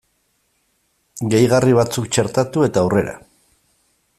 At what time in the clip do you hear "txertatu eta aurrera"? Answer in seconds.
2.17-3.15